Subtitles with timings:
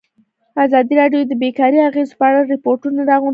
[0.65, 3.29] ازادي راډیو د بیکاري د اغېزو په اړه ریپوټونه راغونډ کړي.